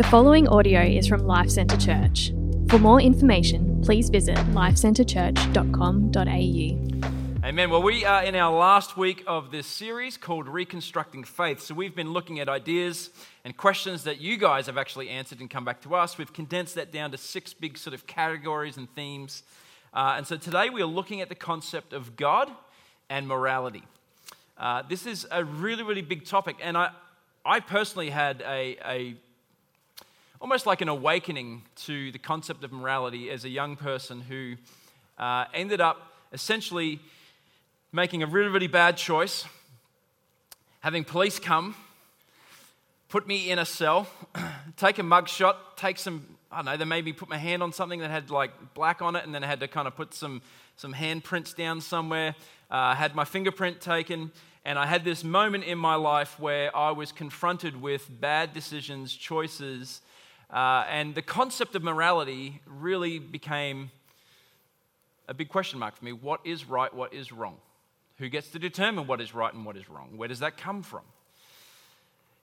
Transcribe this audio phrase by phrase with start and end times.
[0.00, 2.32] The following audio is from Life Centre Church.
[2.70, 7.46] For more information, please visit lifecentrechurch.com.au.
[7.46, 7.68] Amen.
[7.68, 11.60] Well, we are in our last week of this series called Reconstructing Faith.
[11.60, 13.10] So, we've been looking at ideas
[13.44, 16.16] and questions that you guys have actually answered and come back to us.
[16.16, 19.42] We've condensed that down to six big sort of categories and themes.
[19.92, 22.50] Uh, and so, today we are looking at the concept of God
[23.10, 23.82] and morality.
[24.56, 26.56] Uh, this is a really, really big topic.
[26.62, 26.92] And I,
[27.44, 29.16] I personally had a, a
[30.40, 34.56] almost like an awakening to the concept of morality as a young person who
[35.18, 36.98] uh, ended up essentially
[37.92, 39.44] making a really, really bad choice,
[40.80, 41.74] having police come,
[43.10, 44.06] put me in a cell,
[44.78, 47.72] take a mugshot, take some, I don't know, they made me put my hand on
[47.74, 50.14] something that had like black on it, and then I had to kind of put
[50.14, 50.40] some,
[50.76, 52.34] some handprints down somewhere,
[52.70, 54.32] uh, had my fingerprint taken.
[54.64, 59.14] And I had this moment in my life where I was confronted with bad decisions,
[59.14, 60.00] choices,
[60.52, 63.90] uh, and the concept of morality really became
[65.28, 66.12] a big question mark for me.
[66.12, 66.92] What is right?
[66.92, 67.56] What is wrong?
[68.18, 70.16] Who gets to determine what is right and what is wrong?
[70.16, 71.02] Where does that come from?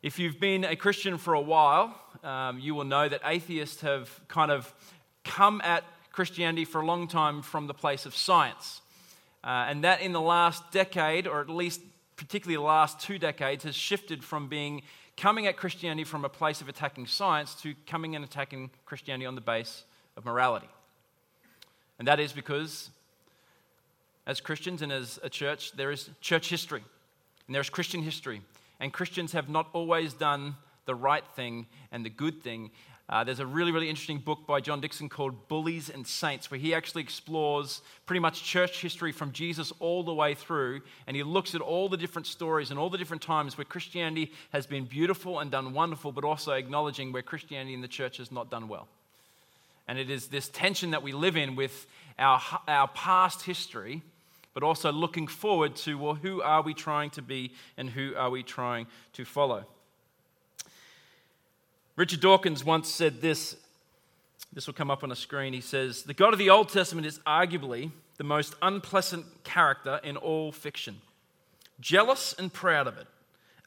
[0.02, 4.10] If you've been a Christian for a while, um, you will know that atheists have
[4.28, 4.74] kind of
[5.24, 8.82] come at Christianity for a long time from the place of science.
[9.44, 11.82] Uh, and that in the last decade, or at least
[12.16, 14.82] particularly the last two decades, has shifted from being
[15.18, 19.36] coming at Christianity from a place of attacking science to coming and attacking Christianity on
[19.36, 19.84] the base
[20.16, 20.70] of morality.
[22.00, 22.92] And that is because,
[24.28, 26.84] as Christians and as a church, there is church history
[27.48, 28.42] and there is Christian history.
[28.80, 32.70] And Christians have not always done the right thing and the good thing.
[33.10, 36.60] Uh, there's a really, really interesting book by John Dickson called Bullies and Saints, where
[36.60, 40.82] he actually explores pretty much church history from Jesus all the way through.
[41.08, 44.34] And he looks at all the different stories and all the different times where Christianity
[44.52, 48.30] has been beautiful and done wonderful, but also acknowledging where Christianity in the church has
[48.30, 48.90] not done well.
[49.88, 51.88] And it is this tension that we live in with
[52.20, 54.02] our, our past history,
[54.54, 58.30] but also looking forward to, well, who are we trying to be and who are
[58.30, 59.64] we trying to follow?
[61.98, 63.56] Richard Dawkins once said this.
[64.54, 65.52] This will come up on a screen.
[65.52, 70.16] He says, The God of the Old Testament is arguably the most unpleasant character in
[70.16, 71.02] all fiction.
[71.80, 73.08] Jealous and proud of it.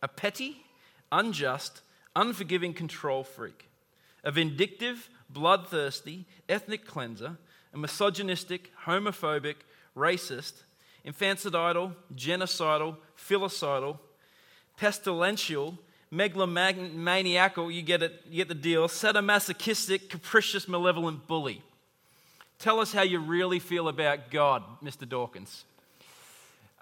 [0.00, 0.64] A petty,
[1.10, 1.80] unjust,
[2.14, 3.68] unforgiving control freak.
[4.22, 7.36] A vindictive, bloodthirsty, ethnic cleanser.
[7.74, 9.56] A misogynistic, homophobic,
[9.96, 10.62] racist,
[11.04, 13.98] infanticidal, genocidal, filicidal,
[14.78, 15.78] pestilential,
[16.12, 21.62] megalomaniacal, you get, it, you get the deal, sadomasochistic, capricious, malevolent bully.
[22.58, 25.08] Tell us how you really feel about God, Mr.
[25.08, 25.64] Dawkins.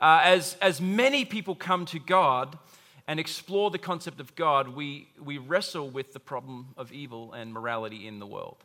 [0.00, 2.59] Uh, as, as many people come to God
[3.06, 7.53] and explore the concept of God, we, we wrestle with the problem of evil and
[7.53, 8.56] morality in the world.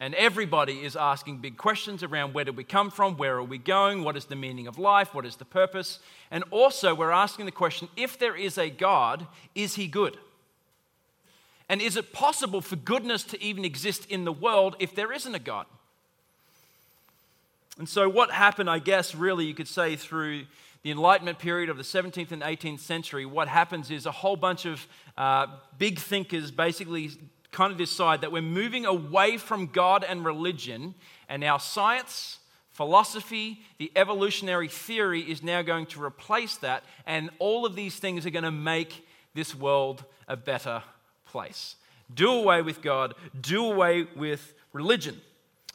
[0.00, 3.16] And everybody is asking big questions around where did we come from?
[3.16, 4.02] Where are we going?
[4.02, 5.14] What is the meaning of life?
[5.14, 6.00] What is the purpose?
[6.30, 10.18] And also, we're asking the question if there is a God, is he good?
[11.68, 15.34] And is it possible for goodness to even exist in the world if there isn't
[15.34, 15.66] a God?
[17.78, 20.44] And so, what happened, I guess, really, you could say, through
[20.82, 24.66] the Enlightenment period of the 17th and 18th century, what happens is a whole bunch
[24.66, 25.46] of uh,
[25.78, 27.12] big thinkers basically
[27.54, 30.94] kind of decide that we're moving away from God and religion,
[31.28, 37.64] and now science, philosophy, the evolutionary theory is now going to replace that, and all
[37.64, 40.82] of these things are going to make this world a better
[41.26, 41.76] place.
[42.12, 45.20] Do away with God, do away with religion.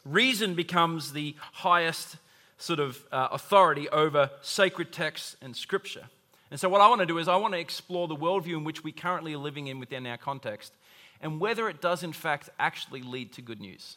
[0.04, 2.16] Reason becomes the highest
[2.58, 6.04] sort of uh, authority over sacred texts and scripture.
[6.50, 8.64] And so, what I want to do is, I want to explore the worldview in
[8.64, 10.72] which we currently are living in within our context
[11.20, 13.96] and whether it does, in fact, actually lead to good news.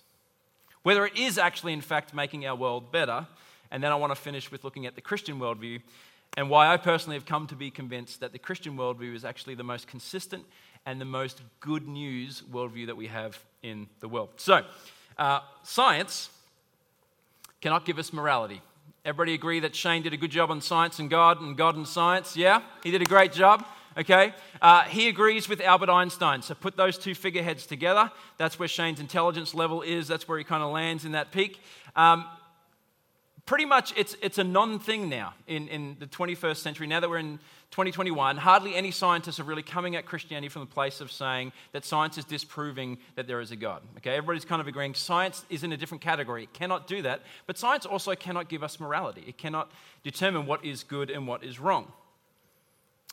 [0.84, 3.28] Whether it is actually, in fact, making our world better.
[3.72, 5.82] And then I want to finish with looking at the Christian worldview
[6.36, 9.56] and why I personally have come to be convinced that the Christian worldview is actually
[9.56, 10.44] the most consistent
[10.86, 14.30] and the most good news worldview that we have in the world.
[14.38, 14.66] So,
[15.18, 16.30] uh, science
[17.62, 18.62] cannot give us morality.
[19.06, 21.88] Everybody agree that Shane did a good job on science and God and God and
[21.88, 22.36] science?
[22.36, 22.62] Yeah?
[22.84, 23.66] He did a great job
[23.98, 24.34] okay?
[24.62, 26.42] Uh, he agrees with Albert Einstein.
[26.42, 28.12] So put those two figureheads together.
[28.38, 30.08] That's where Shane's intelligence level is.
[30.08, 31.62] That's where he kind of lands in that peak.
[31.96, 32.26] Um,
[33.46, 36.88] pretty much it's, it's a non thing now in, in the 21st century.
[36.88, 37.40] Now that we're in
[37.72, 41.84] 2021, hardly any scientists are really coming at Christianity from the place of saying that
[41.84, 43.82] science is disproving that there is a God.
[43.98, 46.44] Okay, everybody's kind of agreeing science is in a different category.
[46.44, 47.22] It cannot do that.
[47.48, 49.72] But science also cannot give us morality, it cannot
[50.04, 51.92] determine what is good and what is wrong.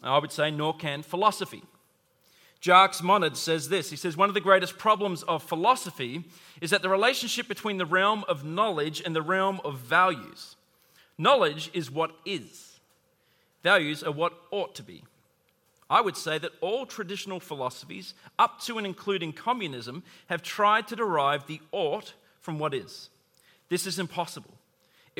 [0.02, 1.62] I would say, nor can philosophy.
[2.60, 3.90] Jacques Monod says this.
[3.90, 6.24] He says, One of the greatest problems of philosophy
[6.60, 10.56] is that the relationship between the realm of knowledge and the realm of values.
[11.16, 12.80] Knowledge is what is,
[13.62, 15.04] values are what ought to be.
[15.90, 20.96] I would say that all traditional philosophies, up to and including communism, have tried to
[20.96, 23.10] derive the ought from what is.
[23.68, 24.54] This is impossible.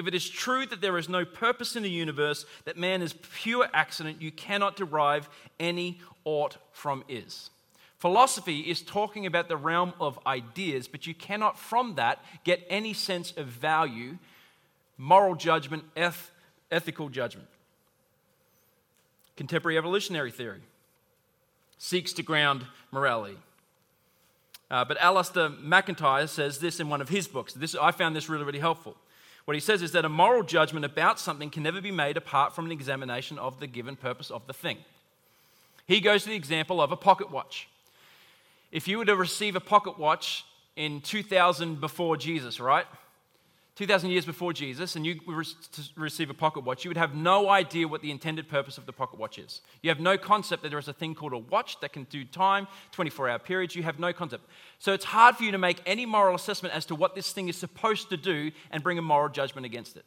[0.01, 3.13] If it is true that there is no purpose in the universe, that man is
[3.35, 7.51] pure accident, you cannot derive any ought from is.
[7.99, 12.95] Philosophy is talking about the realm of ideas, but you cannot from that get any
[12.95, 14.17] sense of value,
[14.97, 16.31] moral judgment, eth-
[16.73, 17.49] ethical judgment.
[19.37, 20.63] Contemporary evolutionary theory
[21.77, 23.37] seeks to ground morality.
[24.71, 27.53] Uh, but Alasdair MacIntyre says this in one of his books.
[27.53, 28.97] This, I found this really, really helpful.
[29.51, 32.55] What he says is that a moral judgment about something can never be made apart
[32.55, 34.79] from an examination of the given purpose of the thing.
[35.89, 37.69] He goes to the example of a pocket watch.
[38.71, 40.45] If you were to receive a pocket watch
[40.77, 42.87] in 2000 before Jesus, right?
[43.81, 47.15] 2,000 years before Jesus, and you were to receive a pocket watch, you would have
[47.15, 49.63] no idea what the intended purpose of the pocket watch is.
[49.81, 52.23] You have no concept that there is a thing called a watch that can do
[52.27, 53.75] time, 24 hour periods.
[53.75, 54.45] You have no concept.
[54.81, 57.49] So it's hard for you to make any moral assessment as to what this thing
[57.49, 60.05] is supposed to do and bring a moral judgment against it.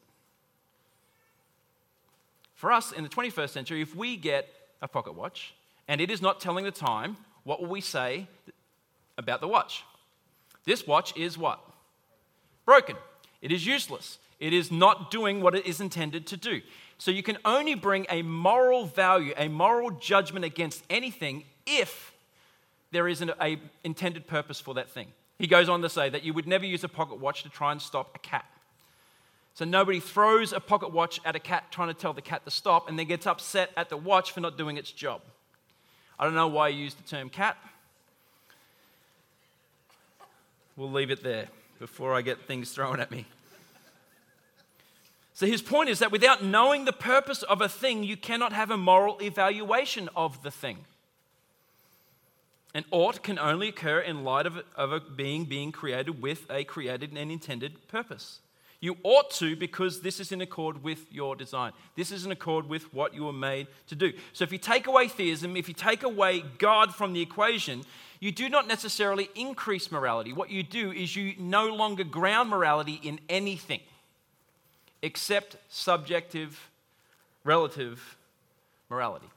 [2.53, 4.49] For us in the 21st century, if we get
[4.83, 5.55] a pocket watch
[5.87, 8.27] and it is not telling the time, what will we say
[9.17, 9.83] about the watch?
[10.63, 11.59] This watch is what?
[12.65, 12.97] Broken.
[13.43, 14.19] It is useless.
[14.39, 16.61] It is not doing what it is intended to do.
[16.97, 22.13] So you can only bring a moral value, a moral judgment against anything if
[22.91, 25.07] there is an a intended purpose for that thing.
[25.37, 27.73] He goes on to say that you would never use a pocket watch to try
[27.73, 28.45] and stop a cat.
[29.55, 32.51] So nobody throws a pocket watch at a cat trying to tell the cat to
[32.51, 35.21] stop and then gets upset at the watch for not doing its job.
[36.17, 37.57] I don't know why you use the term cat.
[40.77, 41.49] We'll leave it there
[41.79, 43.25] before I get things thrown at me.
[45.33, 48.69] So his point is that without knowing the purpose of a thing, you cannot have
[48.69, 50.85] a moral evaluation of the thing.
[52.75, 56.63] And ought can only occur in light of, of a being being created with a
[56.63, 58.39] created and intended purpose.
[58.79, 61.71] You ought to because this is in accord with your design.
[61.95, 64.11] This is in accord with what you were made to do.
[64.33, 67.83] So if you take away theism, if you take away God from the equation,
[68.19, 70.33] you do not necessarily increase morality.
[70.33, 73.79] What you do is you no longer ground morality in anything
[75.03, 76.69] except subjective,
[77.43, 78.17] relative
[78.89, 79.27] morality.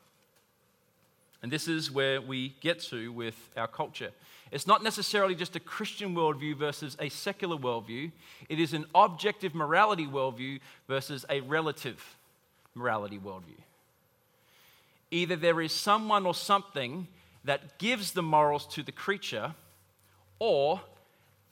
[1.43, 4.13] And this is where we get to with our culture.
[4.53, 8.13] It's not necessarily just a Christian worldview versus a secular worldview,
[8.49, 12.17] it is an objective morality worldview versus a relative
[12.75, 13.59] morality worldview.
[15.11, 17.09] Either there is someone or something
[17.45, 19.55] that gives the morals to the creature,
[20.39, 20.81] or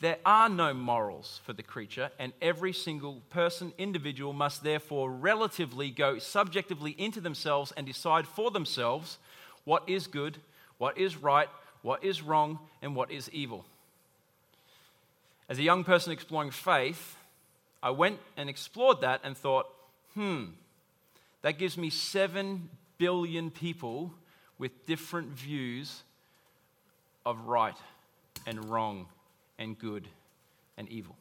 [0.04, 5.90] there are no morals for the creature, and every single person, individual, must therefore relatively
[5.90, 9.16] go subjectively into themselves and decide for themselves
[9.64, 10.36] what is good,
[10.76, 11.48] what is right,
[11.80, 13.64] what is wrong, and what is evil.
[15.48, 17.16] As a young person exploring faith,
[17.82, 19.68] I went and explored that and thought,
[20.12, 20.48] hmm,
[21.40, 22.68] that gives me seven
[22.98, 24.12] billion people
[24.58, 26.02] with different views
[27.24, 27.76] of right
[28.46, 29.06] and wrong
[29.58, 30.08] and good
[30.76, 31.16] and evil.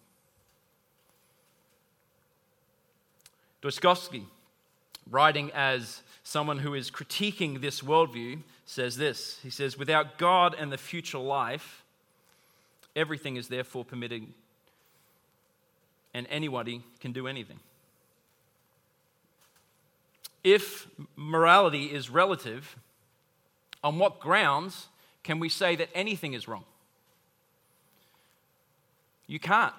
[3.61, 4.25] Dostoevsky,
[5.09, 9.39] writing as someone who is critiquing this worldview, says this.
[9.41, 11.83] He says, Without God and the future life,
[12.95, 14.27] everything is therefore permitted,
[16.13, 17.59] and anybody can do anything.
[20.43, 22.75] If morality is relative,
[23.83, 24.87] on what grounds
[25.23, 26.65] can we say that anything is wrong?
[29.27, 29.73] You can't.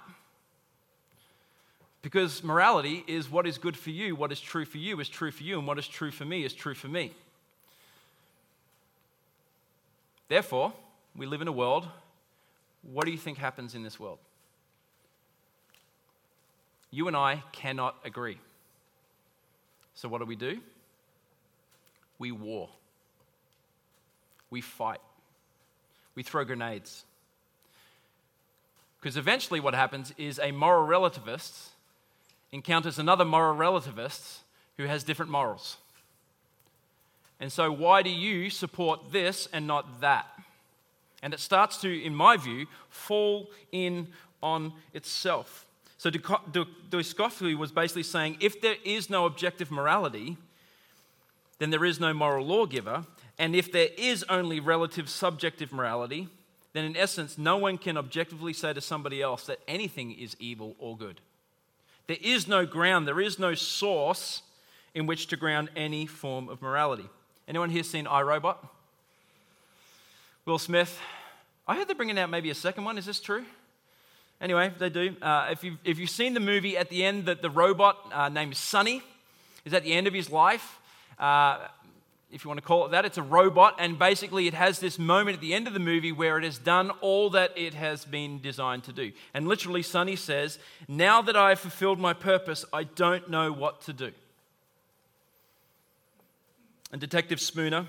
[2.03, 5.31] Because morality is what is good for you, what is true for you is true
[5.31, 7.13] for you, and what is true for me is true for me.
[10.29, 10.73] Therefore,
[11.17, 11.87] we live in a world.
[12.83, 14.19] What do you think happens in this world?
[16.91, 18.39] You and I cannot agree.
[19.95, 20.61] So, what do we do?
[22.19, 22.69] We war
[24.55, 25.01] we fight,
[26.15, 27.05] we throw grenades.
[29.05, 31.67] Because eventually, what happens is a moral relativist
[32.53, 34.39] encounters another moral relativist
[34.79, 35.77] who has different morals.
[37.39, 40.27] And so, why do you support this and not that?
[41.23, 44.09] And it starts to, in my view, fall in
[44.43, 45.67] on itself.
[45.99, 50.39] So, Dostoevsky was basically saying if there is no objective morality,
[51.59, 53.05] then there is no moral lawgiver,
[53.39, 56.29] And if there is only relative subjective morality,
[56.75, 60.77] then in essence, no one can objectively say to somebody else that anything is evil
[60.79, 61.21] or good.
[62.09, 64.43] There is no ground, there is no source
[64.95, 67.09] in which to ground any form of morality.
[67.49, 68.67] Anyone here seen I, Robot?
[70.45, 71.01] Will Smith.
[71.67, 72.99] I heard they're bringing out maybe a second one.
[72.99, 73.45] Is this true?
[74.41, 75.17] Anyway, they do.
[75.23, 78.29] Uh, if, you've, if you've seen the movie at the end, that the robot uh,
[78.29, 79.03] named Sonny
[79.65, 80.79] is at the end of his life.
[81.19, 81.69] Uh,
[82.35, 84.99] if you want to call it that, it's a robot, and basically it has this
[84.99, 88.05] moment at the end of the movie where it has done all that it has
[88.05, 89.13] been designed to do.
[89.33, 93.83] And literally, Sonny says, Now that I have fulfilled my purpose, I don't know what
[93.83, 94.11] to do.
[96.91, 97.87] And Detective Spooner,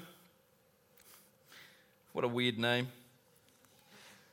[2.13, 2.89] what a weird name,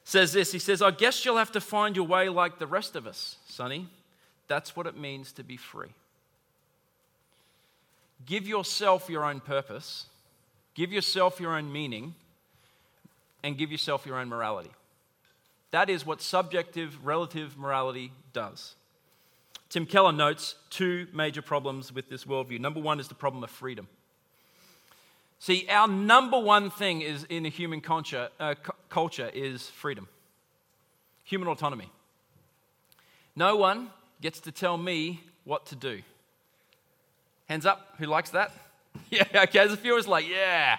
[0.04, 2.96] says this He says, I guess you'll have to find your way like the rest
[2.96, 3.88] of us, Sonny.
[4.46, 5.94] That's what it means to be free.
[8.26, 10.06] Give yourself your own purpose,
[10.74, 12.14] give yourself your own meaning,
[13.42, 14.70] and give yourself your own morality.
[15.72, 18.74] That is what subjective relative morality does.
[19.68, 22.60] Tim Keller notes two major problems with this worldview.
[22.60, 23.88] Number one is the problem of freedom.
[25.38, 28.54] See, our number one thing is in a human culture, uh,
[28.90, 30.06] culture is freedom,
[31.24, 31.90] human autonomy.
[33.34, 36.02] No one gets to tell me what to do.
[37.52, 38.50] Hands up, who likes that?
[39.10, 40.78] Yeah, okay, there's a few of us like, yeah.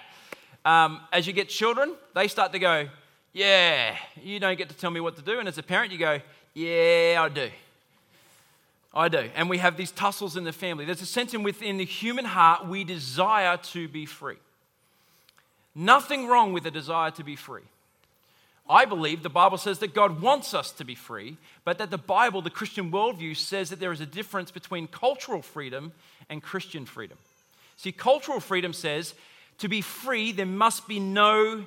[0.64, 2.88] Um, as you get children, they start to go,
[3.32, 5.38] yeah, you don't get to tell me what to do.
[5.38, 6.20] And as a parent, you go,
[6.52, 7.48] yeah, I do.
[8.92, 9.30] I do.
[9.36, 10.84] And we have these tussles in the family.
[10.84, 14.38] There's a sense in within the human heart we desire to be free.
[15.76, 17.68] Nothing wrong with a desire to be free.
[18.68, 21.98] I believe the Bible says that God wants us to be free, but that the
[21.98, 25.92] Bible, the Christian worldview, says that there is a difference between cultural freedom
[26.30, 27.18] and Christian freedom.
[27.76, 29.14] See, cultural freedom says
[29.58, 31.66] to be free, there must be no,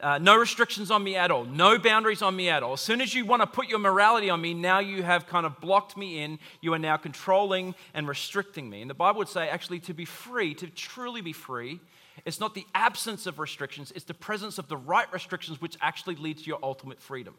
[0.00, 2.74] uh, no restrictions on me at all, no boundaries on me at all.
[2.74, 5.46] As soon as you want to put your morality on me, now you have kind
[5.46, 6.38] of blocked me in.
[6.60, 8.82] You are now controlling and restricting me.
[8.82, 11.80] And the Bible would say, actually, to be free, to truly be free,
[12.24, 16.16] it's not the absence of restrictions, it's the presence of the right restrictions which actually
[16.16, 17.34] leads to your ultimate freedom.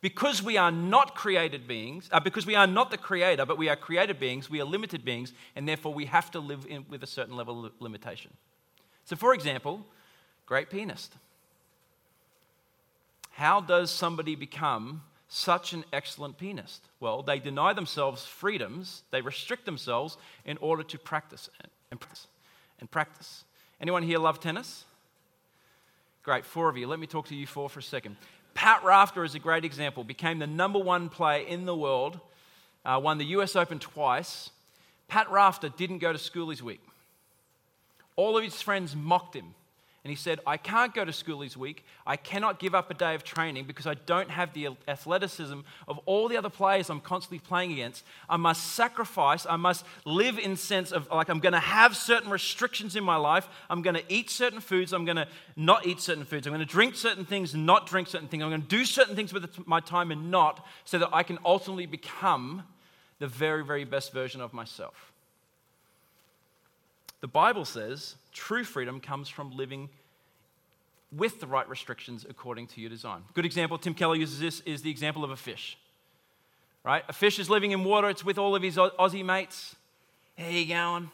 [0.00, 3.68] Because we are not created beings, uh, because we are not the creator, but we
[3.68, 7.02] are created beings, we are limited beings, and therefore we have to live in, with
[7.02, 8.32] a certain level of limitation.
[9.04, 9.86] So, for example,
[10.44, 11.14] great pianist.
[13.32, 16.82] How does somebody become such an excellent pianist?
[17.00, 21.48] Well, they deny themselves freedoms, they restrict themselves in order to practice
[21.90, 22.26] and practice
[22.80, 23.44] and practice.
[23.80, 24.84] Anyone here love tennis?
[26.22, 26.86] Great, four of you.
[26.86, 28.16] Let me talk to you four for a second.
[28.54, 30.02] Pat Rafter is a great example.
[30.02, 32.18] Became the number one player in the world,
[32.84, 34.50] uh, won the US Open twice.
[35.08, 36.80] Pat Rafter didn't go to school his week.
[38.16, 39.54] All of his friends mocked him
[40.06, 41.84] and he said, I can't go to school this week.
[42.06, 45.58] I cannot give up a day of training because I don't have the athleticism
[45.88, 48.04] of all the other players I'm constantly playing against.
[48.30, 49.46] I must sacrifice.
[49.50, 53.16] I must live in sense of like I'm going to have certain restrictions in my
[53.16, 53.48] life.
[53.68, 54.92] I'm going to eat certain foods.
[54.92, 56.46] I'm going to not eat certain foods.
[56.46, 58.44] I'm going to drink certain things, not drink certain things.
[58.44, 61.40] I'm going to do certain things with my time and not so that I can
[61.44, 62.62] ultimately become
[63.18, 65.10] the very, very best version of myself.
[67.22, 69.88] The Bible says true freedom comes from living
[71.10, 73.22] with the right restrictions according to your design.
[73.34, 75.78] Good example, Tim Keller uses this, is the example of a fish.
[76.84, 77.02] Right?
[77.08, 79.74] A fish is living in water, it's with all of his Aussie mates.
[80.38, 81.10] How you going?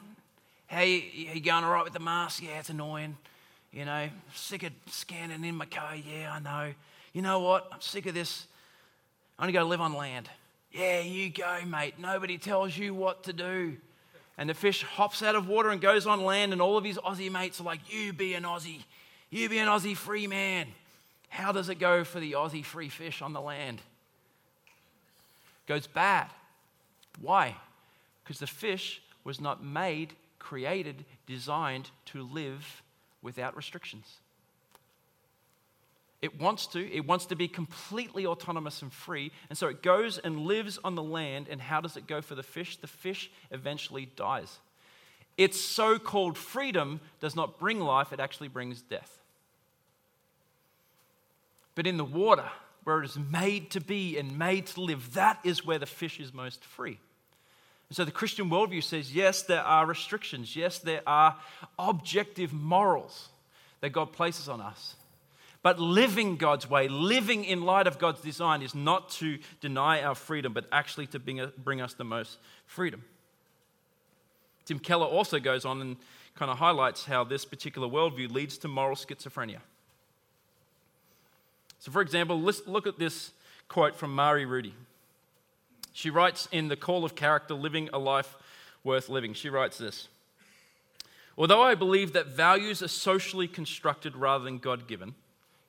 [0.67, 2.43] How you, you going all right with the mask?
[2.43, 3.17] Yeah, it's annoying.
[3.73, 5.95] You know, sick of scanning in my car.
[5.95, 6.75] Yeah, I know.
[7.13, 7.69] You know what?
[7.73, 8.47] I'm sick of this.
[9.39, 10.29] I'm going to live on land.
[10.73, 11.95] Yeah, you go, mate.
[11.99, 13.77] Nobody tells you what to do.
[14.43, 16.99] And the fish hops out of water and goes on land, and all of his
[16.99, 18.83] Aussie mates are like, You be an Aussie.
[19.31, 20.67] You be an Aussie free man.
[21.29, 23.81] How does it go for the Aussie free fish on the land?
[25.69, 26.27] goes bad.
[27.21, 27.55] Why?
[28.25, 32.83] Because the fish was not made, created, designed to live
[33.23, 34.17] without restrictions.
[36.23, 36.91] It wants to.
[36.91, 39.33] It wants to be completely autonomous and free.
[39.51, 41.49] And so it goes and lives on the land.
[41.51, 42.77] And how does it go for the fish?
[42.77, 44.59] The fish eventually dies.
[45.37, 49.19] Its so called freedom does not bring life, it actually brings death.
[51.75, 52.51] But in the water,
[52.85, 56.21] where it is made to be and made to live, that is where the fish
[56.21, 56.99] is most free.
[57.89, 60.55] And so the Christian worldview says yes, there are restrictions.
[60.55, 61.37] Yes, there are
[61.79, 63.31] objective morals
[63.81, 64.97] that God places on us.
[65.63, 70.17] But living God's way, living in light of God's design, is not to deny our
[70.17, 73.05] freedom, but actually to bring us the most freedom.
[74.65, 75.97] Tim Keller also goes on and
[76.35, 79.59] kind of highlights how this particular worldview leads to moral schizophrenia.
[81.79, 83.33] So, for example, let's look at this
[83.69, 84.73] quote from Mari Ruti.
[85.93, 88.37] She writes in The Call of Character Living a Life
[88.85, 90.09] Worth Living, she writes this
[91.37, 95.15] Although I believe that values are socially constructed rather than God given,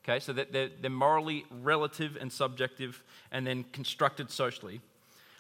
[0.04, 4.82] okay, so that they're, they're morally relative and subjective and then constructed socially,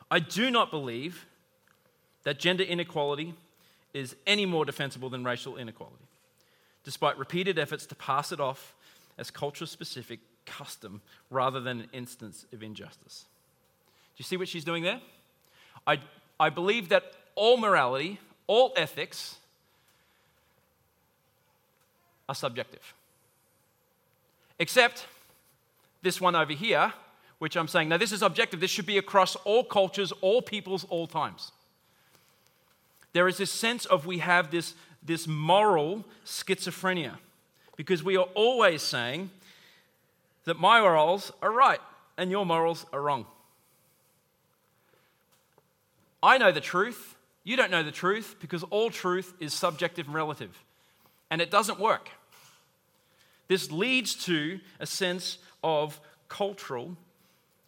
[0.09, 1.25] I do not believe
[2.23, 3.33] that gender inequality
[3.93, 6.05] is any more defensible than racial inequality,
[6.83, 8.73] despite repeated efforts to pass it off
[9.17, 13.25] as culture specific custom rather than an instance of injustice.
[14.15, 15.01] Do you see what she's doing there?
[15.85, 15.99] I,
[16.39, 17.03] I believe that
[17.35, 19.35] all morality, all ethics
[22.29, 22.93] are subjective.
[24.59, 25.05] Except
[26.01, 26.93] this one over here,
[27.39, 28.59] which I'm saying, now this is objective.
[28.59, 31.51] This should be across all cultures, all peoples, all times.
[33.13, 37.17] There is this sense of we have this, this moral schizophrenia
[37.75, 39.29] because we are always saying
[40.45, 41.79] that my morals are right
[42.17, 43.25] and your morals are wrong.
[46.21, 50.15] I know the truth, you don't know the truth because all truth is subjective and
[50.15, 50.63] relative,
[51.29, 52.09] and it doesn't work.
[53.47, 56.95] This leads to a sense of cultural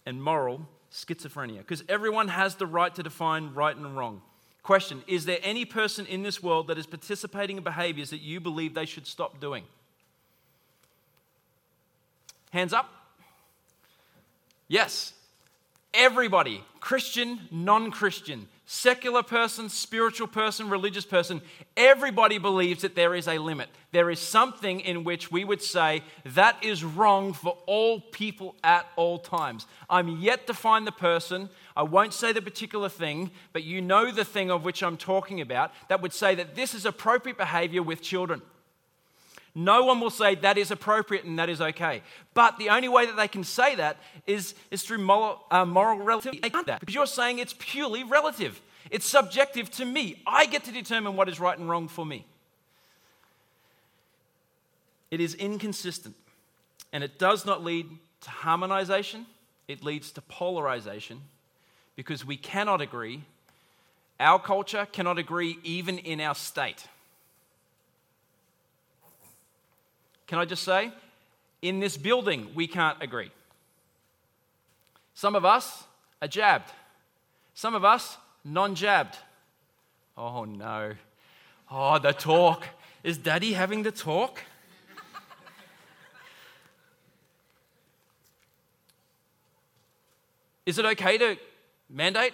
[0.06, 4.22] and moral schizophrenia because everyone has the right to define right and wrong.
[4.64, 8.40] Question Is there any person in this world that is participating in behaviors that you
[8.40, 9.64] believe they should stop doing?
[12.52, 12.90] Hands up.
[14.68, 15.14] Yes.
[15.94, 21.42] Everybody, Christian, non Christian, secular person, spiritual person, religious person,
[21.78, 23.70] everybody believes that there is a limit.
[23.92, 28.88] There is something in which we would say that is wrong for all people at
[28.96, 29.68] all times.
[29.90, 34.12] I'm yet to find the person, I won't say the particular thing, but you know
[34.12, 37.84] the thing of which I'm talking about, that would say that this is appropriate behavior
[37.84, 38.42] with children.
[39.58, 42.02] No one will say that is appropriate and that is okay.
[42.34, 43.96] But the only way that they can say that
[44.28, 46.42] is, is through moral, uh, moral relativity.
[46.42, 48.60] They can't that because you're saying it's purely relative.
[48.92, 50.22] It's subjective to me.
[50.28, 52.26] I get to determine what is right and wrong for me.
[55.10, 56.16] It is inconsistent
[56.92, 57.88] and it does not lead
[58.22, 59.26] to harmonization,
[59.68, 61.22] it leads to polarization
[61.96, 63.22] because we cannot agree.
[64.20, 66.88] Our culture cannot agree even in our state.
[70.28, 70.92] Can I just say,
[71.62, 73.32] in this building, we can't agree.
[75.14, 75.84] Some of us
[76.22, 76.72] are jabbed,
[77.54, 79.18] some of us non jabbed.
[80.18, 80.94] Oh no.
[81.70, 82.66] Oh, the talk.
[83.04, 84.42] Is daddy having the talk?
[90.66, 91.38] Is it okay to
[91.90, 92.34] mandate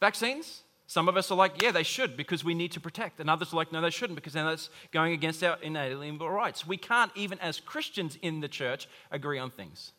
[0.00, 0.61] vaccines?
[0.92, 3.18] Some of us are like, yeah, they should because we need to protect.
[3.18, 6.66] And others are like, no, they shouldn't because then that's going against our inalienable rights.
[6.66, 9.92] We can't, even as Christians in the church, agree on things.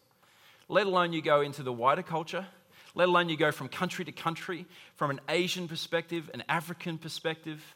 [0.69, 2.45] Let alone you go into the wider culture,
[2.93, 7.73] let alone you go from country to country, from an Asian perspective, an African perspective,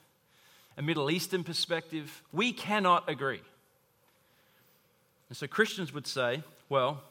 [0.77, 2.21] a Middle Eastern perspective.
[2.31, 3.41] We cannot agree.
[5.29, 7.01] And so Christians would say, well,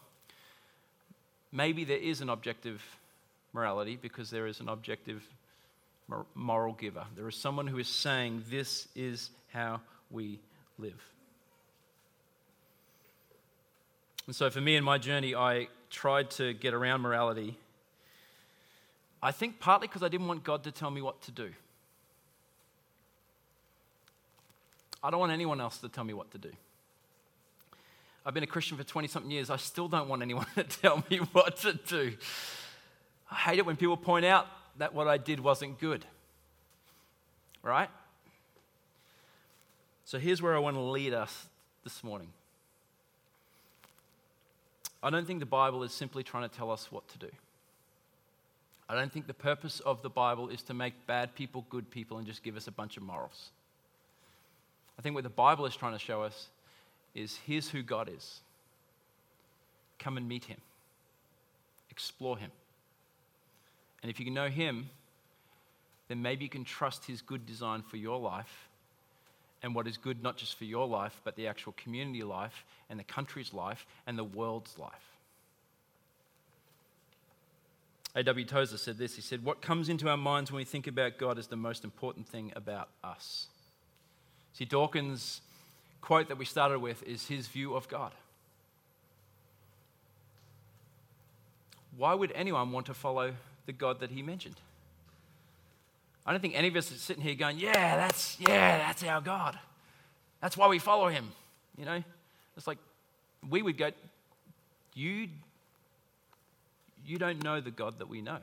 [1.50, 2.80] maybe there is an objective
[3.52, 5.24] morality because there is an objective
[6.34, 7.04] moral giver.
[7.14, 10.40] There is someone who is saying, This is how we
[10.78, 11.02] live.
[14.26, 17.56] And so, for me in my journey, I tried to get around morality.
[19.22, 21.50] I think partly because I didn't want God to tell me what to do.
[25.02, 26.50] I don't want anyone else to tell me what to do.
[28.24, 29.50] I've been a Christian for 20 something years.
[29.50, 32.12] I still don't want anyone to tell me what to do.
[33.30, 34.46] I hate it when people point out
[34.78, 36.04] that what I did wasn't good.
[37.62, 37.90] Right?
[40.04, 41.46] So here's where I want to lead us
[41.82, 42.28] this morning.
[45.02, 47.30] I don't think the Bible is simply trying to tell us what to do.
[48.88, 52.18] I don't think the purpose of the Bible is to make bad people good people
[52.18, 53.50] and just give us a bunch of morals.
[54.98, 56.48] I think what the Bible is trying to show us
[57.14, 58.40] is here's who God is.
[59.98, 60.60] Come and meet him,
[61.90, 62.50] explore him.
[64.02, 64.90] And if you can know Him,
[66.08, 68.68] then maybe you can trust His good design for your life
[69.62, 72.98] and what is good not just for your life, but the actual community life and
[72.98, 75.16] the country's life and the world's life.
[78.14, 78.46] A.W.
[78.46, 81.38] Tozer said this He said, What comes into our minds when we think about God
[81.38, 83.48] is the most important thing about us.
[84.54, 85.42] See, Dawkins'
[86.00, 88.12] quote that we started with is his view of God.
[91.96, 93.34] Why would anyone want to follow
[93.66, 94.56] the God that he mentioned.
[96.24, 99.20] I don't think any of us are sitting here going, yeah, that's, yeah, that's our
[99.20, 99.58] God.
[100.40, 101.30] That's why we follow him.
[101.78, 102.02] You know,
[102.56, 102.78] it's like
[103.48, 103.90] we would go,
[104.94, 105.28] you,
[107.06, 108.38] you don't know the God that we know.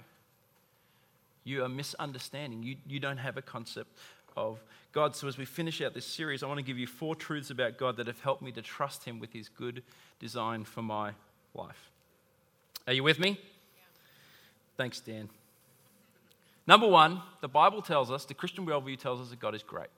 [1.44, 2.64] You are misunderstanding.
[2.64, 3.90] You, you don't have a concept
[4.38, 4.60] of
[4.94, 5.16] God.
[5.16, 7.78] So, as we finish out this series, I want to give you four truths about
[7.78, 9.84] God that have helped me to trust Him with His good
[10.20, 11.12] design for my
[11.54, 11.90] life.
[12.88, 13.40] Are you with me?
[14.78, 15.30] Thanks, Dan.
[16.66, 19.90] Number one, the Bible tells us, the Christian worldview tells us that God is great.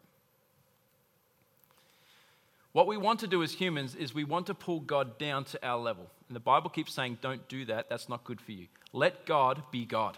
[2.71, 5.65] What we want to do as humans is we want to pull God down to
[5.65, 6.07] our level.
[6.27, 7.89] And the Bible keeps saying, don't do that.
[7.89, 8.67] That's not good for you.
[8.91, 10.17] Let God be God.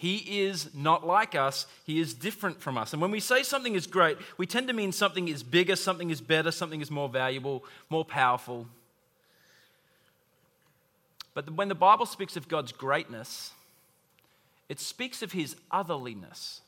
[0.00, 2.94] He is not like us, He is different from us.
[2.94, 6.08] And when we say something is great, we tend to mean something is bigger, something
[6.08, 8.66] is better, something is more valuable, more powerful.
[11.34, 13.52] But when the Bible speaks of God's greatness,
[14.68, 16.60] it speaks of his otherliness.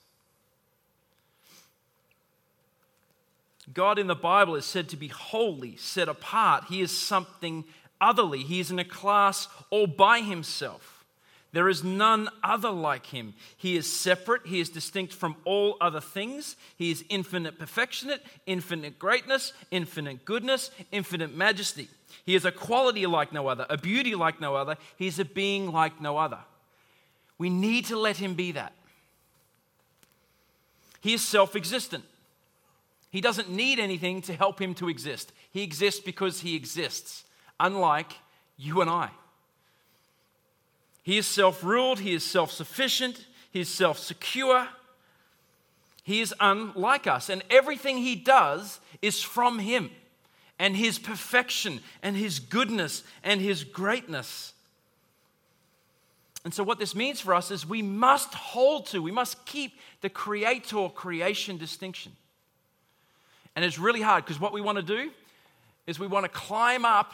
[3.73, 6.65] God in the Bible is said to be holy, set apart.
[6.69, 7.65] He is something
[8.01, 8.43] otherly.
[8.43, 11.05] He is in a class all by himself.
[11.53, 13.35] There is none other like him.
[13.57, 14.47] He is separate.
[14.47, 16.57] He is distinct from all other things.
[16.77, 21.89] He is infinite perfectionate, infinite greatness, infinite goodness, infinite majesty.
[22.25, 24.77] He is a quality like no other, a beauty like no other.
[24.97, 26.39] He is a being like no other.
[27.39, 28.73] We need to let him be that.
[31.01, 32.05] He is self existent.
[33.11, 35.33] He doesn't need anything to help him to exist.
[35.51, 37.25] He exists because he exists,
[37.61, 38.13] unlike
[38.57, 39.11] you and I.
[41.03, 44.69] He is self ruled, he is self sufficient, he is self secure.
[46.05, 49.91] He is unlike us, and everything he does is from him,
[50.63, 54.53] and his perfection, and his goodness, and his greatness.
[56.45, 59.73] And so, what this means for us is we must hold to, we must keep
[60.03, 62.13] the creator creation distinction.
[63.57, 65.11] And it's really hard because what we want to do
[65.89, 67.13] is we want to climb up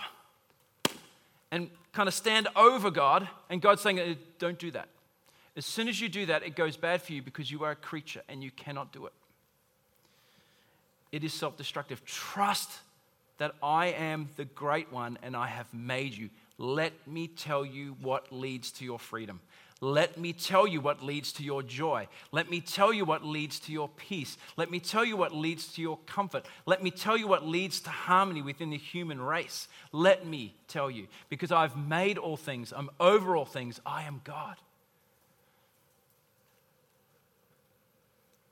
[1.50, 4.88] and kind of stand over God, and God's saying, uh, Don't do that.
[5.56, 7.76] As soon as you do that, it goes bad for you because you are a
[7.76, 9.12] creature and you cannot do it.
[11.12, 12.04] It is self destructive.
[12.04, 12.80] Trust
[13.38, 16.30] that I am the great one and I have made you.
[16.58, 19.40] Let me tell you what leads to your freedom.
[19.80, 22.08] Let me tell you what leads to your joy.
[22.32, 24.36] Let me tell you what leads to your peace.
[24.56, 26.46] Let me tell you what leads to your comfort.
[26.66, 29.68] Let me tell you what leads to harmony within the human race.
[29.92, 34.20] Let me tell you, because I've made all things, I'm over all things, I am
[34.24, 34.56] God.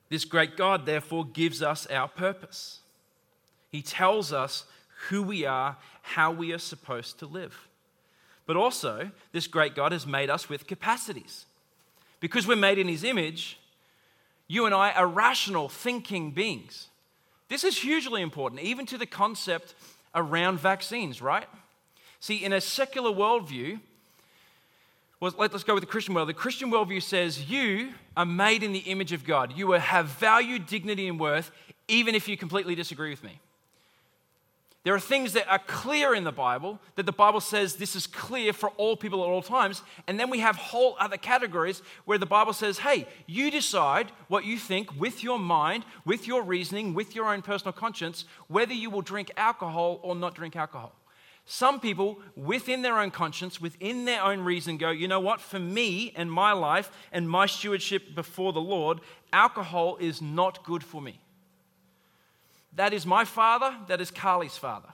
[0.08, 2.78] This great God, therefore, gives us our purpose.
[3.72, 4.64] He tells us
[5.08, 7.68] who we are, how we are supposed to live.
[8.46, 11.46] But also, this great God has made us with capacities.
[12.20, 13.58] Because we're made in His image,
[14.48, 16.88] you and I are rational, thinking beings.
[17.48, 19.74] This is hugely important, even to the concept
[20.14, 21.48] around vaccines, right?
[22.20, 23.80] See, in a secular worldview,
[25.20, 26.28] well, let's go with the Christian world.
[26.28, 29.52] The Christian worldview says you are made in the image of God.
[29.56, 31.50] You have value, dignity, and worth,
[31.88, 33.40] even if you completely disagree with me.
[34.86, 38.06] There are things that are clear in the Bible that the Bible says this is
[38.06, 39.82] clear for all people at all times.
[40.06, 44.44] And then we have whole other categories where the Bible says, hey, you decide what
[44.44, 48.88] you think with your mind, with your reasoning, with your own personal conscience, whether you
[48.88, 50.92] will drink alcohol or not drink alcohol.
[51.46, 55.58] Some people, within their own conscience, within their own reason, go, you know what, for
[55.58, 59.00] me and my life and my stewardship before the Lord,
[59.32, 61.18] alcohol is not good for me.
[62.76, 64.88] That is my father, that is Carly's father.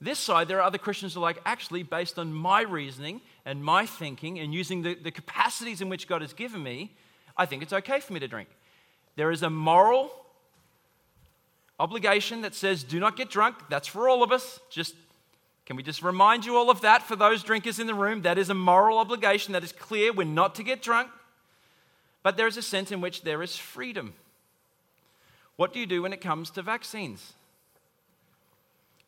[0.00, 3.62] This side, there are other Christians who are like, actually, based on my reasoning and
[3.62, 6.92] my thinking and using the, the capacities in which God has given me,
[7.36, 8.48] I think it's okay for me to drink.
[9.16, 10.12] There is a moral
[11.80, 13.56] obligation that says, do not get drunk.
[13.68, 14.60] That's for all of us.
[14.70, 14.94] Just
[15.66, 18.22] can we just remind you all of that for those drinkers in the room?
[18.22, 20.12] That is a moral obligation that is clear.
[20.12, 21.10] We're not to get drunk.
[22.22, 24.14] But there is a sense in which there is freedom.
[25.58, 27.32] What do you do when it comes to vaccines?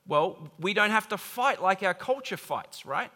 [0.09, 3.13] Well, we don't have to fight like our culture fights, right?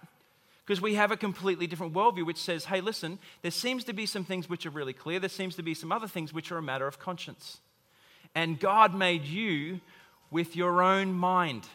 [0.64, 4.06] Because we have a completely different worldview which says, hey, listen, there seems to be
[4.06, 6.58] some things which are really clear, there seems to be some other things which are
[6.58, 7.58] a matter of conscience.
[8.36, 9.80] And God made you
[10.30, 11.66] with your own mind,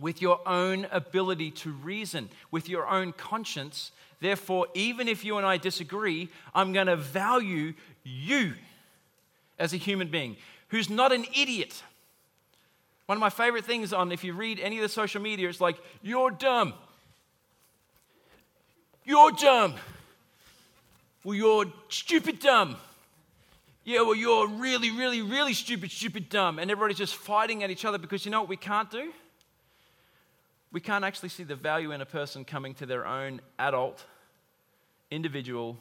[0.00, 3.92] with your own ability to reason, with your own conscience.
[4.20, 8.54] Therefore, even if you and I disagree, I'm going to value you
[9.58, 10.36] as a human being,
[10.68, 11.82] who's not an idiot.
[13.06, 15.60] One of my favorite things on, if you read any of the social media, it's
[15.60, 16.74] like, you're dumb.
[19.04, 19.74] You're dumb.
[21.24, 22.76] Well, you're stupid dumb.
[23.84, 26.58] Yeah, well, you're really, really, really stupid, stupid dumb.
[26.58, 29.12] And everybody's just fighting at each other because you know what we can't do?
[30.70, 34.04] We can't actually see the value in a person coming to their own adult,
[35.10, 35.76] individual,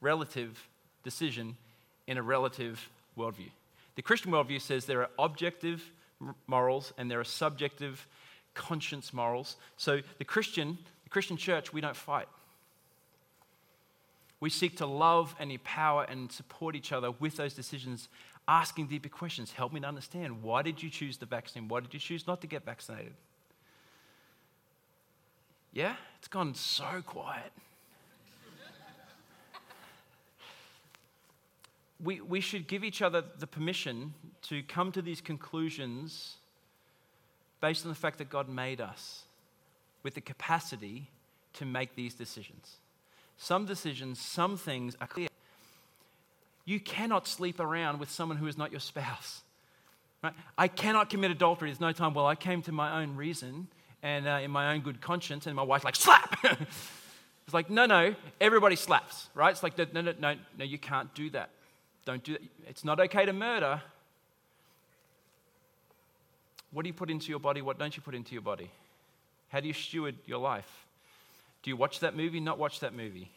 [0.00, 0.66] relative
[1.02, 1.56] decision
[2.06, 2.88] in a relative
[3.20, 3.50] worldview.
[3.96, 5.90] The Christian worldview says there are objective
[6.46, 8.06] morals and there are subjective
[8.54, 9.56] conscience morals.
[9.76, 12.28] So the Christian, the Christian church, we don't fight.
[14.40, 18.08] We seek to love and empower and support each other with those decisions,
[18.48, 19.52] asking deeper questions.
[19.52, 21.68] Help me to understand why did you choose the vaccine?
[21.68, 23.12] Why did you choose not to get vaccinated?
[25.72, 25.94] Yeah?
[26.18, 27.52] It's gone so quiet.
[32.02, 36.36] We, we should give each other the permission to come to these conclusions
[37.60, 39.24] based on the fact that God made us
[40.02, 41.10] with the capacity
[41.54, 42.76] to make these decisions.
[43.36, 45.28] Some decisions, some things are clear.
[46.64, 49.42] You cannot sleep around with someone who is not your spouse.
[50.22, 50.34] Right?
[50.56, 51.70] I cannot commit adultery.
[51.70, 52.14] There's no time.
[52.14, 53.68] Well, I came to my own reason
[54.02, 56.38] and uh, in my own good conscience, and my wife's like, slap!
[56.44, 59.50] it's like, no, no, everybody slaps, right?
[59.50, 61.50] It's like, no, no, no, no, you can't do that.
[62.04, 62.42] Don't do that.
[62.66, 63.82] It's not okay to murder.
[66.72, 67.62] What do you put into your body?
[67.62, 68.70] What don't you put into your body?
[69.48, 70.86] How do you steward your life?
[71.62, 72.40] Do you watch that movie?
[72.40, 73.30] Not watch that movie?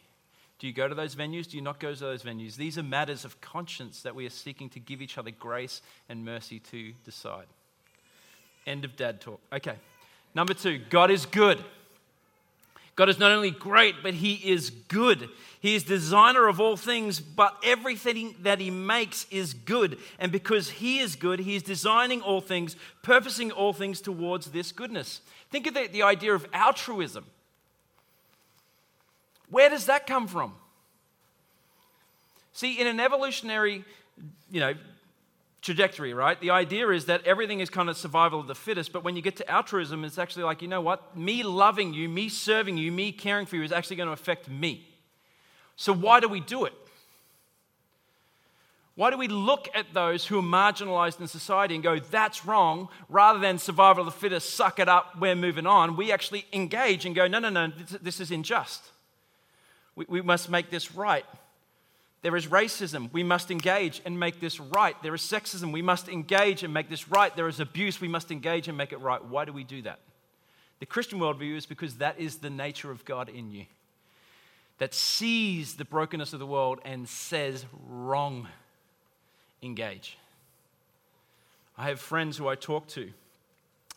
[0.58, 1.48] Do you go to those venues?
[1.48, 2.56] Do you not go to those venues?
[2.56, 6.24] These are matters of conscience that we are seeking to give each other grace and
[6.24, 7.46] mercy to decide.
[8.66, 9.40] End of dad talk.
[9.52, 9.74] Okay.
[10.34, 11.62] Number two, God is good.
[12.96, 15.28] God is not only great, but He is good.
[15.60, 19.98] He is designer of all things, but everything that He makes is good.
[20.18, 24.70] And because He is good, He is designing all things, purposing all things towards this
[24.72, 25.20] goodness.
[25.50, 27.24] Think of the, the idea of altruism.
[29.50, 30.54] Where does that come from?
[32.52, 33.84] See, in an evolutionary,
[34.50, 34.74] you know,
[35.64, 36.38] trajectory, right?
[36.40, 39.22] The idea is that everything is kind of survival of the fittest, but when you
[39.22, 41.16] get to altruism, it's actually like, you know what?
[41.16, 44.48] Me loving you, me serving you, me caring for you is actually going to affect
[44.48, 44.86] me.
[45.76, 46.74] So why do we do it?
[48.94, 52.88] Why do we look at those who are marginalized in society and go, that's wrong,
[53.08, 55.96] rather than survival of the fittest, suck it up, we're moving on?
[55.96, 57.72] We actually engage and go, no, no, no,
[58.02, 58.82] this, is unjust.
[59.96, 61.24] We, we must make this right.
[62.24, 63.12] There is racism.
[63.12, 64.96] We must engage and make this right.
[65.02, 65.72] There is sexism.
[65.72, 67.36] We must engage and make this right.
[67.36, 68.00] There is abuse.
[68.00, 69.22] We must engage and make it right.
[69.22, 69.98] Why do we do that?
[70.80, 73.66] The Christian worldview is because that is the nature of God in you
[74.78, 78.48] that sees the brokenness of the world and says, wrong,
[79.62, 80.16] engage.
[81.76, 83.10] I have friends who I talk to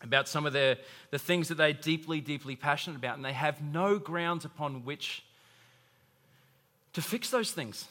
[0.02, 0.76] about some of the
[1.14, 5.24] things that they're deeply, deeply passionate about, and they have no grounds upon which
[6.92, 7.86] to fix those things.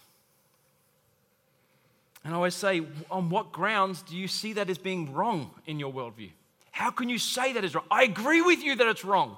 [2.28, 5.80] And I always say, on what grounds do you see that as being wrong in
[5.80, 6.32] your worldview?
[6.72, 7.86] How can you say that is wrong?
[7.90, 9.38] I agree with you that it's wrong.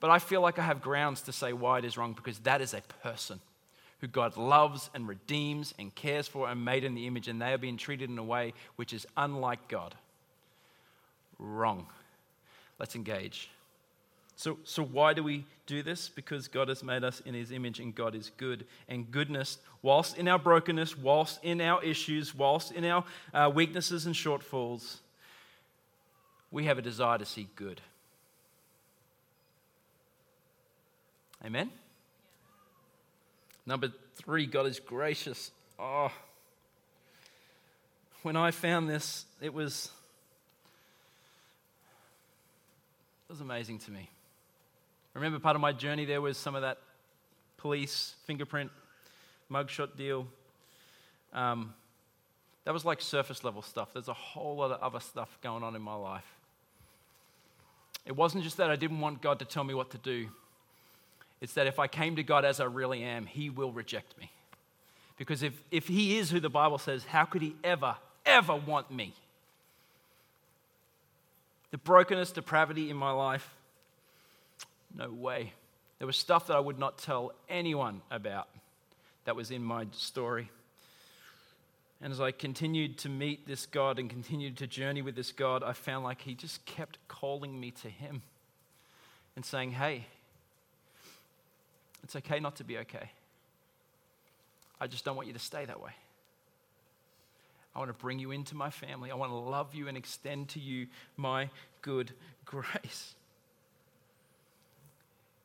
[0.00, 2.62] But I feel like I have grounds to say why it is wrong because that
[2.62, 3.40] is a person
[4.00, 7.52] who God loves and redeems and cares for and made in the image, and they
[7.52, 9.94] are being treated in a way which is unlike God.
[11.38, 11.86] Wrong.
[12.78, 13.50] Let's engage.
[14.42, 16.08] So, so why do we do this?
[16.08, 18.66] Because God has made us in his image and God is good.
[18.88, 24.04] And goodness, whilst in our brokenness, whilst in our issues, whilst in our uh, weaknesses
[24.04, 24.96] and shortfalls,
[26.50, 27.80] we have a desire to see good.
[31.44, 31.70] Amen?
[33.64, 35.52] Number three, God is gracious.
[35.78, 36.10] Oh,
[38.24, 39.88] when I found this, it was,
[43.28, 44.08] it was amazing to me.
[45.14, 46.78] Remember, part of my journey there was some of that
[47.58, 48.70] police fingerprint
[49.50, 50.26] mugshot deal.
[51.32, 51.74] Um,
[52.64, 53.92] that was like surface level stuff.
[53.92, 56.26] There's a whole lot of other stuff going on in my life.
[58.06, 60.28] It wasn't just that I didn't want God to tell me what to do,
[61.40, 64.30] it's that if I came to God as I really am, He will reject me.
[65.18, 68.90] Because if, if He is who the Bible says, how could He ever, ever want
[68.90, 69.12] me?
[71.72, 73.50] The brokenness, depravity in my life,
[74.96, 75.52] no way.
[75.98, 78.48] There was stuff that I would not tell anyone about
[79.24, 80.50] that was in my story.
[82.00, 85.62] And as I continued to meet this God and continued to journey with this God,
[85.62, 88.22] I found like He just kept calling me to Him
[89.36, 90.06] and saying, Hey,
[92.02, 93.10] it's okay not to be okay.
[94.80, 95.92] I just don't want you to stay that way.
[97.74, 99.10] I want to bring you into my family.
[99.10, 101.48] I want to love you and extend to you my
[101.80, 102.12] good
[102.44, 103.14] grace.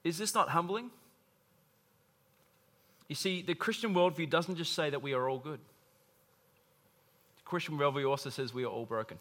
[0.07, 0.89] Is this not humbling?
[3.09, 5.59] You see, the Christian worldview doesn't just say that we are all good.
[7.37, 9.19] The Christian worldview also says we are all broken.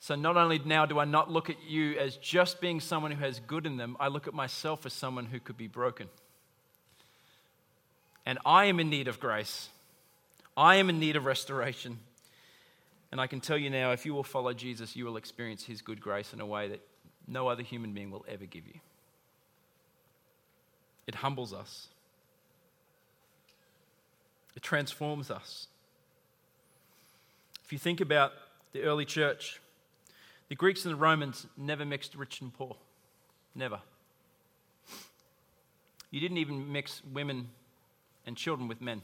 [0.00, 3.22] So not only now do I not look at you as just being someone who
[3.22, 6.08] has good in them, I look at myself as someone who could be broken.
[8.24, 9.68] And I am in need of grace.
[10.56, 11.98] I am in need of restoration.
[13.12, 15.82] And I can tell you now, if you will follow Jesus, you will experience his
[15.82, 16.80] good grace in a way that
[17.26, 18.80] no other human being will ever give you.
[21.06, 21.88] It humbles us,
[24.54, 25.68] it transforms us.
[27.64, 28.32] If you think about
[28.72, 29.60] the early church,
[30.48, 32.76] the Greeks and the Romans never mixed rich and poor.
[33.54, 33.80] Never.
[36.10, 37.48] You didn't even mix women
[38.26, 39.02] and children with men.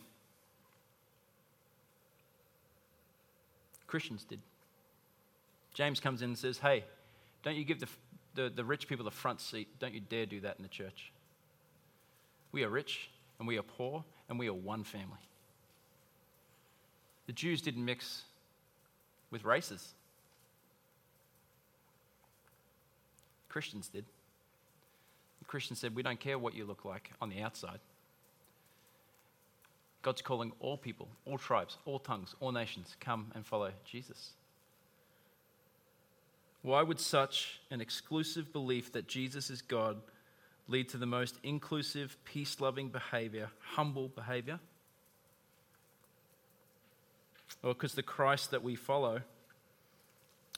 [3.87, 4.41] Christians did.
[5.75, 6.85] James comes in and says, Hey,
[7.43, 7.89] don't you give the,
[8.45, 9.69] the, the, rich people the front seat.
[9.79, 11.13] Don't you dare do that in the church.
[12.53, 15.19] We are rich and we are poor and we are one family.
[17.27, 18.23] The Jews didn't mix
[19.31, 19.95] with races.
[23.49, 24.05] Christians did.
[25.41, 27.79] The Christians said, We don't care what you look like on the outside.
[30.03, 34.31] God's calling all people, all tribes, all tongues, all nations, come and follow Jesus.
[36.63, 39.97] Why would such an exclusive belief that Jesus is God
[40.69, 44.61] lead to the most inclusive, peace loving behavior, humble behavior?
[47.63, 49.23] Well, because the Christ that we follow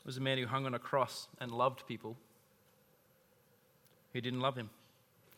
[0.04, 2.16] was a man who hung on a cross and loved people
[4.12, 4.70] who didn't love him.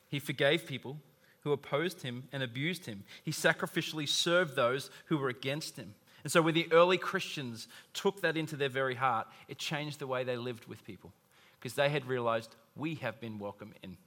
[0.09, 0.99] He forgave people
[1.43, 3.05] who opposed him and abused him.
[3.23, 5.95] He sacrificially served those who were against him.
[6.25, 10.07] And so, when the early Christians took that into their very heart, it changed the
[10.07, 11.13] way they lived with people
[11.61, 13.99] because they had realized we have been welcome in.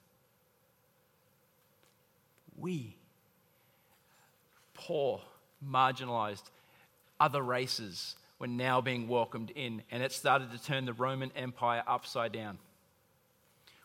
[2.58, 2.96] We,
[4.74, 5.22] poor,
[5.64, 6.44] marginalized,
[7.20, 11.84] other races, were now being welcomed in, and it started to turn the Roman Empire
[11.88, 12.58] upside down.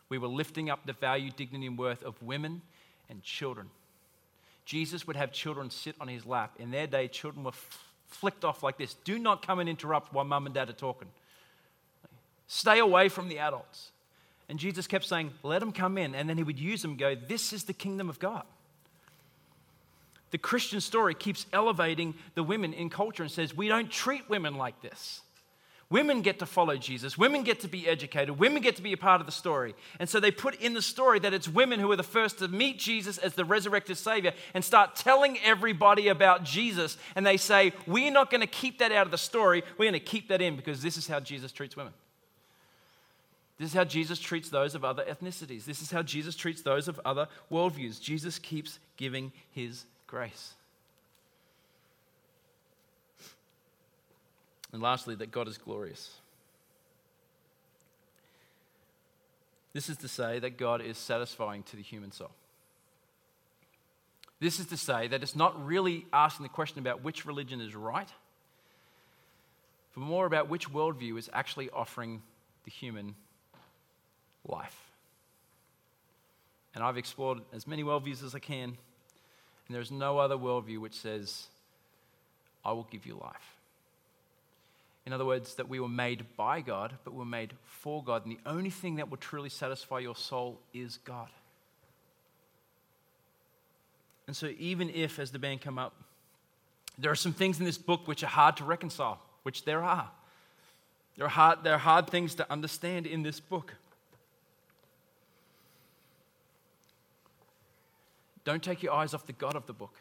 [0.09, 2.61] We were lifting up the value, dignity, and worth of women
[3.09, 3.69] and children.
[4.65, 6.55] Jesus would have children sit on his lap.
[6.59, 7.51] In their day, children were
[8.13, 11.07] flicked off like this Do not come and interrupt while mum and dad are talking.
[12.47, 13.91] Stay away from the adults.
[14.47, 16.13] And Jesus kept saying, Let them come in.
[16.13, 18.43] And then he would use them go, This is the kingdom of God.
[20.29, 24.55] The Christian story keeps elevating the women in culture and says, We don't treat women
[24.55, 25.22] like this.
[25.93, 27.19] Women get to follow Jesus.
[27.19, 28.39] Women get to be educated.
[28.39, 29.75] Women get to be a part of the story.
[29.99, 32.47] And so they put in the story that it's women who are the first to
[32.47, 36.97] meet Jesus as the resurrected Savior and start telling everybody about Jesus.
[37.15, 39.61] And they say, We're not going to keep that out of the story.
[39.77, 41.93] We're going to keep that in because this is how Jesus treats women.
[43.59, 45.63] This is how Jesus treats those of other ethnicities.
[45.65, 48.01] This is how Jesus treats those of other worldviews.
[48.01, 50.55] Jesus keeps giving his grace.
[54.73, 56.17] And lastly, that God is glorious.
[59.71, 62.31] This is to say that God is satisfying to the human soul.
[64.39, 67.75] This is to say that it's not really asking the question about which religion is
[67.75, 68.09] right,
[69.95, 72.21] but more about which worldview is actually offering
[72.65, 73.15] the human
[74.45, 74.91] life.
[76.75, 78.63] And I've explored as many worldviews as I can,
[79.67, 81.47] and there's no other worldview which says,
[82.65, 83.52] I will give you life.
[85.05, 88.25] In other words, that we were made by God, but we're made for God.
[88.25, 91.29] And the only thing that will truly satisfy your soul is God.
[94.27, 95.93] And so, even if, as the band come up,
[96.97, 100.09] there are some things in this book which are hard to reconcile, which there are.
[101.17, 103.75] There are hard, there are hard things to understand in this book.
[108.45, 109.95] Don't take your eyes off the God of the book.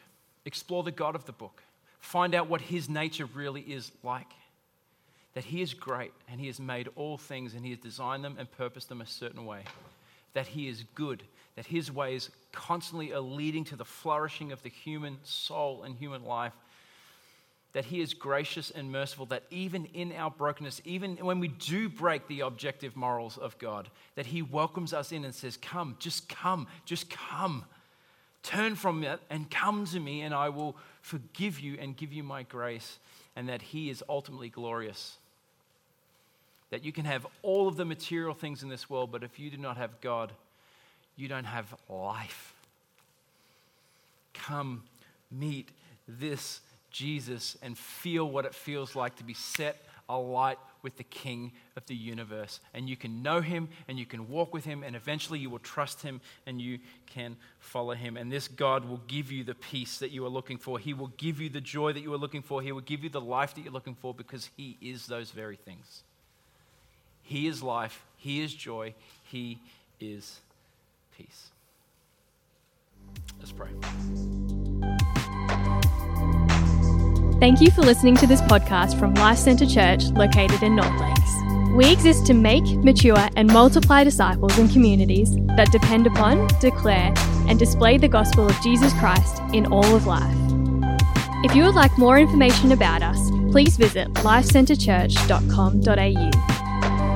[0.45, 1.63] Explore the God of the book.
[1.99, 4.33] Find out what his nature really is like
[5.35, 8.37] that He is great and He has made all things and He has designed them
[8.39, 9.65] and purposed them a certain way.
[10.35, 11.23] That He is good,
[11.57, 16.25] that His ways constantly are leading to the flourishing of the human soul and human
[16.25, 16.53] life.
[17.73, 21.89] That He is gracious and merciful, that even in our brokenness, even when we do
[21.89, 26.29] break the objective morals of God, that He welcomes us in and says, Come, just
[26.29, 27.65] come, just come.
[28.43, 32.23] Turn from it and come to me, and I will forgive you and give you
[32.23, 32.99] my grace,
[33.37, 35.17] and that He is ultimately glorious
[36.73, 39.51] that you can have all of the material things in this world, but if you
[39.51, 40.33] do not have God,
[41.17, 42.55] you don't have life.
[44.33, 44.83] Come
[45.31, 45.69] meet
[46.09, 46.61] this
[46.91, 51.85] Jesus and feel what it feels like to be set alight with the King of
[51.89, 52.59] the universe.
[52.73, 55.59] And you can know him and you can walk with him, and eventually you will
[55.59, 58.17] trust him and you can follow him.
[58.17, 60.79] And this God will give you the peace that you are looking for.
[60.79, 62.63] He will give you the joy that you are looking for.
[62.63, 65.57] He will give you the life that you're looking for because he is those very
[65.57, 66.03] things.
[67.33, 68.93] He is life, he is joy,
[69.25, 69.59] he
[69.99, 70.41] is
[71.17, 71.49] peace.
[73.39, 73.71] Let's pray.
[77.41, 81.33] Thank you for listening to this podcast from Life Centre Church located in North Lakes.
[81.75, 87.15] We exist to make, mature, and multiply disciples and communities that depend upon, declare,
[87.49, 90.37] and display the gospel of Jesus Christ in all of life.
[91.45, 96.53] If you would like more information about us, please visit lifecentrechurch.com.au.